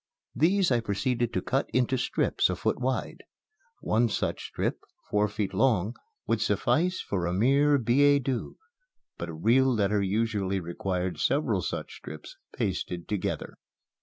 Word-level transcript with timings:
These 0.35 0.71
I 0.71 0.79
proceeded 0.79 1.31
to 1.33 1.43
cut 1.43 1.69
into 1.75 1.95
strips 1.95 2.49
a 2.49 2.55
foot 2.55 2.79
wide. 2.79 3.21
One 3.81 4.09
such 4.09 4.47
strip, 4.47 4.79
four 5.11 5.27
feet 5.27 5.53
long, 5.53 5.95
would 6.25 6.41
suffice 6.41 6.99
for 7.01 7.27
a 7.27 7.33
mere 7.35 7.77
billet 7.77 8.23
doux; 8.23 8.57
but 9.19 9.29
a 9.29 9.33
real 9.35 9.71
letter 9.71 10.01
usually 10.01 10.59
required 10.59 11.19
several 11.19 11.61
such 11.61 11.97
strips 11.97 12.35
pasted 12.51 13.07
together. 13.07 13.59